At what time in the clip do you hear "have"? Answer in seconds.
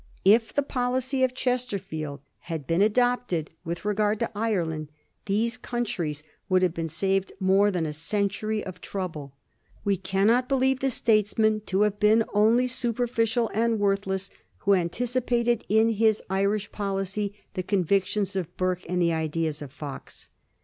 6.63-6.73, 11.81-11.99